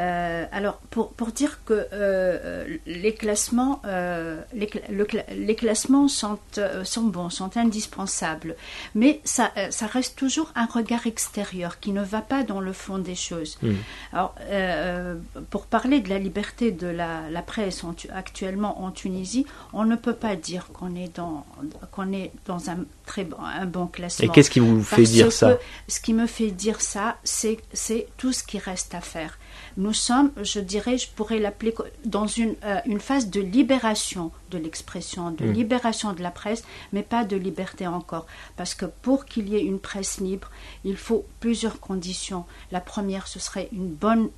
[0.00, 6.84] alors, pour, pour dire que euh, les classements, euh, les, le, les, classements sont, euh,
[6.84, 8.56] sont bons, sont indispensables,
[8.94, 12.72] mais ça, euh, ça reste toujours un regard extérieur qui ne va pas dans le
[12.72, 13.58] fond des choses.
[13.62, 13.72] Mm.
[14.12, 15.16] Alors, euh,
[15.50, 19.96] pour parler de la liberté de la, la presse en, actuellement en Tunisie, on ne
[19.96, 21.46] peut pas dire qu'on est dans
[21.90, 24.26] qu'on est dans un très bon, un bon classement.
[24.26, 25.58] Et qu'est-ce qui vous fait Parce dire ça?
[25.88, 29.38] Ce qui me fait dire ça, c'est c'est tout ce qui reste à faire.
[29.76, 34.58] Nous sommes, je dirais, je pourrais l'appeler dans une, euh, une phase de libération de
[34.58, 35.52] l'expression, de Mm.
[35.52, 36.62] libération de la presse,
[36.92, 38.26] mais pas de liberté encore.
[38.56, 40.50] Parce que pour qu'il y ait une presse libre,
[40.84, 42.44] il faut plusieurs conditions.
[42.72, 44.30] La première, ce serait une bonne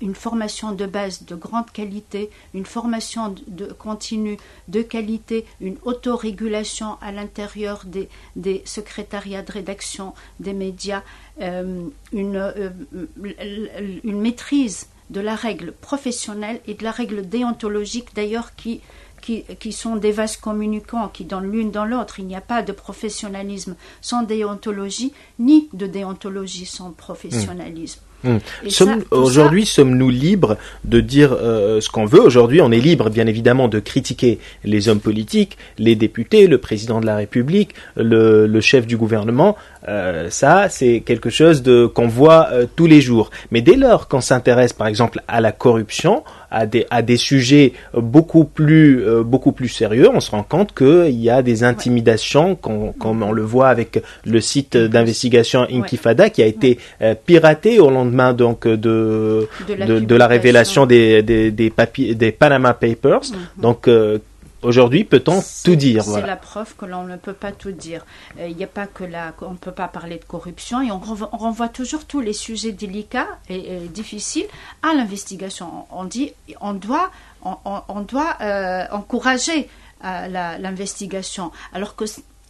[0.00, 3.34] une formation de base de grande qualité, une formation
[3.78, 4.36] continue
[4.68, 11.02] de qualité, une autorégulation à l'intérieur des, des secrétariats de rédaction des médias,
[11.40, 12.70] euh, une, euh,
[14.04, 18.80] une maîtrise de la règle professionnelle et de la règle déontologique d'ailleurs qui,
[19.22, 22.18] qui, qui sont des vases communicants qui dans l'une dans l'autre.
[22.18, 28.00] Il n'y a pas de professionnalisme sans déontologie, ni de déontologie sans professionnalisme.
[28.26, 28.38] Hmm.
[28.68, 33.26] Ça- Aujourd'hui, sommes-nous libres de dire euh, ce qu'on veut Aujourd'hui, on est libre, bien
[33.26, 38.60] évidemment, de critiquer les hommes politiques, les députés, le président de la République, le, le
[38.60, 39.56] chef du gouvernement.
[39.88, 43.30] Euh, ça, c'est quelque chose de qu'on voit euh, tous les jours.
[43.52, 47.72] Mais dès lors qu'on s'intéresse, par exemple, à la corruption, à des à des sujets
[47.94, 52.56] beaucoup plus euh, beaucoup plus sérieux, on se rend compte qu'il y a des intimidations,
[52.56, 57.78] qu'on- comme on le voit avec le site d'investigation Intifada qui a été euh, piraté
[57.78, 62.74] au lendemain donc de De la de la révélation des des, des papiers des Panama
[62.74, 63.20] Papers.
[63.30, 63.62] Mhm.
[63.62, 64.18] Donc euh,
[64.66, 66.26] aujourd'hui, peut-on tout dire C'est voilà.
[66.26, 68.04] la preuve que l'on ne peut pas tout dire.
[68.38, 70.90] Euh, Il n'y a pas que la, on ne peut pas parler de corruption et
[70.90, 74.46] on renvoie, on renvoie toujours tous les sujets délicats et, et difficiles
[74.82, 75.86] à l'investigation.
[75.90, 77.10] On dit, on doit,
[77.42, 79.68] on, doit euh, encourager
[80.04, 80.26] euh,
[80.58, 82.04] l'investigation, alors que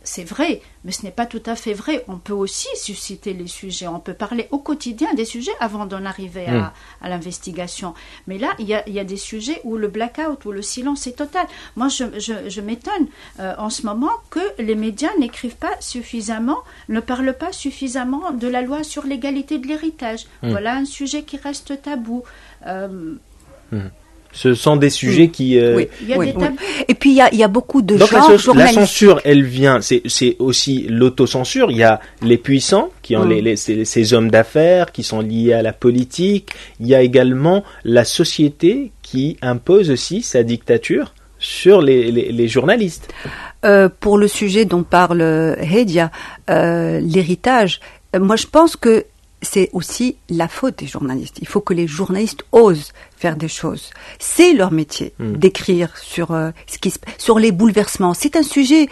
[0.06, 2.04] c'est vrai, mais ce n'est pas tout à fait vrai.
[2.08, 6.04] On peut aussi susciter les sujets, on peut parler au quotidien des sujets avant d'en
[6.06, 7.92] arriver à, à l'investigation.
[8.28, 10.62] Mais là, il y, a, il y a des sujets où le blackout, où le
[10.62, 11.46] silence est total.
[11.74, 13.06] Moi, je, je- je m'étonne
[13.40, 18.48] euh, en ce moment que les médias n'écrivent pas suffisamment, ne parlent pas suffisamment de
[18.48, 20.26] la loi sur l'égalité de l'héritage.
[20.42, 20.50] Mm.
[20.50, 22.22] Voilà un sujet qui reste tabou.
[22.66, 23.14] Euh,
[24.36, 26.42] Ce sont des sujets qui euh, Oui, il y a oui, des oui.
[26.44, 26.56] tabous.
[26.88, 28.66] Et puis il y a, il y a beaucoup de Donc la, gens cens- la
[28.66, 31.70] censure, elle vient, c'est c'est aussi l'autocensure.
[31.70, 33.30] Il y a les puissants, qui ont Mm.
[33.30, 36.50] les, les- ces, ces hommes d'affaires, qui sont liés à la politique.
[36.80, 42.48] Il y a également la société qui impose aussi sa dictature sur les, les, les
[42.48, 43.08] journalistes.
[43.64, 45.22] Euh, pour le sujet dont parle
[45.60, 46.10] Hedia,
[46.50, 47.80] euh, l'héritage,
[48.14, 49.04] euh, moi je pense que
[49.42, 51.38] c'est aussi la faute des journalistes.
[51.40, 53.90] Il faut que les journalistes osent faire des choses.
[54.18, 55.36] C'est leur métier Mm.
[55.36, 58.14] d'écrire sur euh, ce qui se, sur les bouleversements.
[58.14, 58.88] C'est un sujet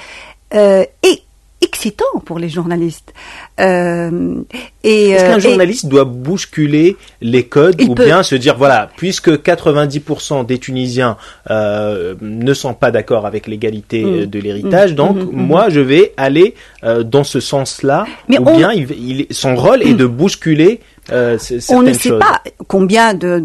[0.54, 1.22] euh, et
[1.64, 3.12] excitant pour les journalistes.
[3.61, 4.42] Euh,
[4.83, 8.05] et Est-ce euh, qu'un et- journaliste doit bousculer les codes ou peut.
[8.05, 11.16] bien se dire voilà, puisque 90% des Tunisiens
[11.50, 14.09] euh, ne sont pas d'accord avec l'égalité Mm.
[14.14, 14.96] euh, de l'héritage, Mm.
[14.96, 15.31] donc mhm.
[15.33, 19.83] moi je vais aller euh, dans ce sens-là, ou on- bien il, il- son rôle
[19.83, 20.81] est de bousculer
[21.12, 21.37] euh,
[21.71, 22.19] on ne sait choses.
[22.21, 23.43] pas combien de,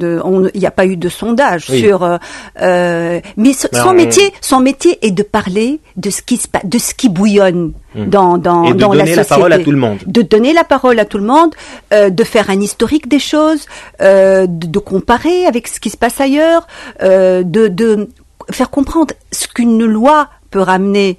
[0.53, 1.79] il n'y a pas eu de sondage Oui.
[1.81, 2.17] sur euh,
[2.61, 6.47] euh, mais Ben, son on- métier son métier est de parler de ce qui se
[6.63, 8.05] de ce qui bouillonne Hmm.
[8.05, 9.63] dans dans Et de dans donner la la parole à société.
[9.65, 9.97] tout le monde.
[10.05, 11.55] de donner la parole à tout le monde
[11.91, 13.65] euh, de faire un historique des choses
[13.99, 16.67] de, de comparer avec ce qui se passe ailleurs
[17.01, 18.07] de de
[18.51, 21.17] faire comprendre ce qu'une loi peut ramener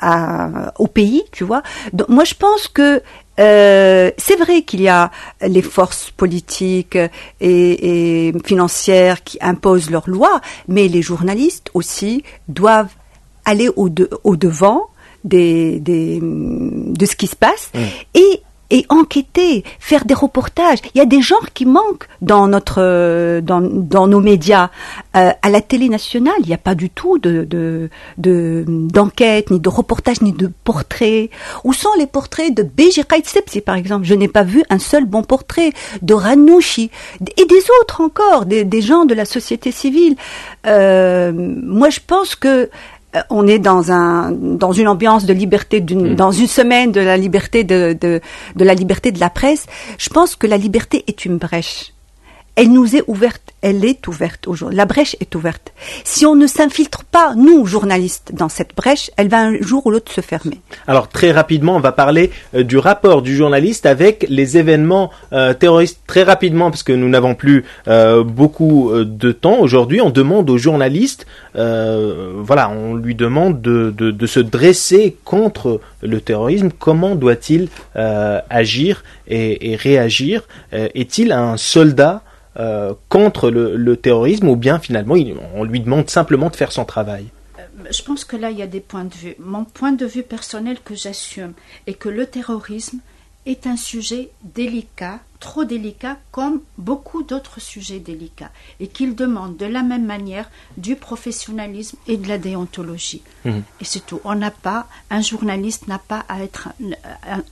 [0.00, 1.62] à, au pays, tu vois.
[1.92, 3.02] Donc, moi, je pense que
[3.38, 5.10] euh, c'est vrai qu'il y a
[5.46, 12.94] les forces politiques et, et financières qui imposent leurs lois, mais les journalistes aussi doivent
[13.44, 14.88] aller au, de, au devant
[15.24, 17.70] des, des, de ce qui se passe
[18.14, 20.78] et et enquêter, faire des reportages.
[20.94, 24.70] Il y a des genres qui manquent dans notre, euh, dans, dans nos médias.
[25.16, 29.50] Euh, à la télé nationale, il n'y a pas du tout de, de, de- d'enquête,
[29.50, 31.30] ni de reportage, ni de portrait.
[31.64, 34.04] Où sont les portraits de Beji Sepsi, par exemple?
[34.04, 36.90] Je n'ai pas vu un seul bon portrait de Ranouchi
[37.36, 40.16] et des autres encore, des, des gens de la société civile.
[40.66, 42.68] Euh, moi, je pense que
[43.30, 47.16] on est dans un dans une ambiance de liberté d'une dans une semaine de la
[47.16, 48.20] liberté de, de
[48.54, 49.66] de la liberté de la presse.
[49.98, 51.94] Je pense que la liberté est une brèche
[52.58, 54.76] elle nous est ouverte, elle est ouverte aujourd'hui.
[54.76, 55.72] La brèche est ouverte.
[56.02, 59.92] Si on ne s'infiltre pas, nous, journalistes, dans cette brèche, elle va un jour ou
[59.92, 60.60] l'autre se fermer.
[60.88, 65.54] Alors très rapidement, on va parler euh, du rapport du journaliste avec les événements euh,
[65.54, 66.00] terroristes.
[66.08, 70.58] Très rapidement, parce que nous n'avons plus euh, beaucoup de temps aujourd'hui, on demande au
[70.58, 76.70] journaliste, voilà, on lui demande de, de, se dresser contre le terrorisme.
[76.76, 80.42] Comment doit-il agir et, et réagir?
[80.72, 82.22] Est-il un soldat
[82.58, 85.14] euh, contre le, terrorisme ou bien finalement
[85.54, 87.26] on lui demande simplement de faire son travail?
[87.58, 89.34] Euh, Je pense que là il y a des points de vue.
[89.38, 91.52] Mon point de vue personnel que j'assume
[91.86, 92.98] est que le terrorisme
[93.48, 99.64] est un sujet délicat, trop délicat, comme beaucoup d'autres sujets délicats, et qu'il demande de
[99.64, 103.22] la même manière du professionnalisme et de la déontologie.
[103.44, 103.62] Mhm.
[103.80, 104.20] Et c'est tout.
[104.24, 106.68] On n'a pas, un journaliste n'a pas à être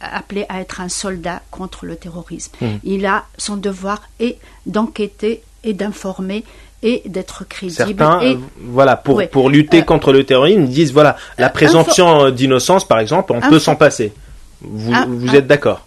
[0.01, 2.53] appelé à être un soldat contre le terrorisme.
[2.61, 2.80] Mhm.
[2.84, 6.44] Il a son devoir et d'enquêter et d'informer
[6.82, 7.97] et d'être crédible.
[7.97, 12.30] Certains, et, euh, voilà, pour, pour lutter euh, contre le terrorisme, disent voilà, la présomption
[12.30, 14.12] d'innocence, par exemple, on peut s'en passer.
[14.61, 15.86] Vous, vous êtes d'accord?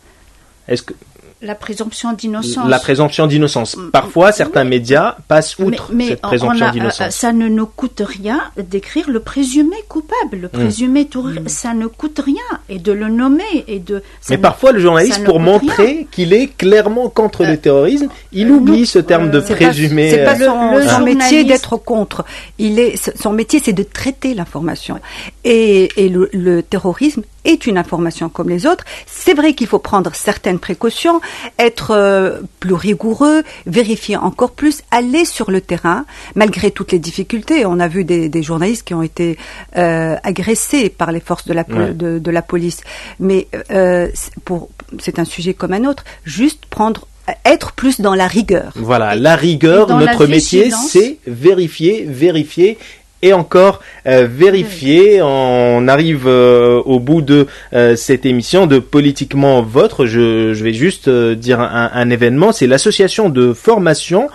[0.70, 0.94] Est-ce que
[1.42, 2.68] la présomption d'innocence.
[2.68, 3.78] La présomption d'innocence.
[3.78, 3.92] Mm.
[3.92, 7.08] Parfois, certains médias passent outre cette présomption d'innocence.
[7.08, 10.50] Euh, ça ne nous coûte rien d'écrire le présumé coupable, le mm.
[10.50, 11.48] présumé mm.
[11.48, 14.04] ça ne coûte rien et de le nommer et de.
[14.30, 18.56] Mais parfois, le journaliste, pour montrer qu'il est clairement contre le euh, terrorisme, il euh,
[18.56, 20.10] oublie ce terme de présumé.
[20.12, 22.26] C'est pas, son, métier d'être contre.
[22.58, 25.00] Il est son métier, c'est de traiter l'information.
[25.46, 28.84] Et, et le, le terrorisme est une information comme les autres.
[29.06, 31.22] C'est vrai qu'il faut prendre certaines précautions,
[31.58, 37.66] être euh, plus rigoureux, vérifier encore plus, aller sur le terrain, malgré toutes les difficultés.
[37.66, 39.38] On a vu des, journalistes qui ont été
[39.78, 42.82] euh, agressés par les forces de la, de, la police.
[43.20, 44.08] Mais euh,
[44.46, 44.70] pour,
[45.00, 46.04] c'est un sujet comme un autre.
[46.24, 47.08] Juste prendre
[47.46, 48.72] être plus dans la rigueur.
[48.76, 52.78] Voilà, la rigueur, notre métier, c'est vérifier, vérifier
[53.22, 55.22] et encore euh, vérifier.
[55.22, 60.06] On arrive euh, au bout de euh, cette émission de Politiquement Votre.
[60.06, 62.52] Je, je vais juste dire un, un événement.
[62.52, 64.30] C'est l'association de formation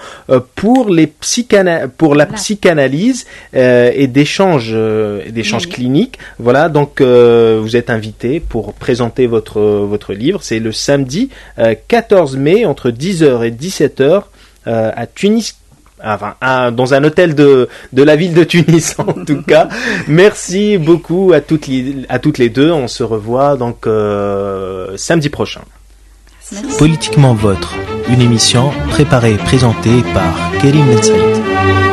[0.54, 4.74] pour les psychana pour la psychanalyse et d'échanges
[5.28, 6.18] d'échanges cliniques.
[6.38, 10.42] Voilà, donc vous êtes invité pour présenter votre votre livre.
[10.42, 11.30] C'est le samedi
[11.88, 14.22] 14 mai entre 10h et 17h
[14.66, 15.56] à Tunis
[16.04, 19.68] enfin, dans un hôtel de, de la ville de Tunis en tout cas.
[20.08, 22.70] Merci beaucoup à toutes les, à toutes les deux.
[22.70, 25.62] On se revoit donc euh, samedi prochain.
[26.78, 27.74] Politiquement Votre,
[28.08, 31.84] une émission préparée et présentée par Kérim Saïd.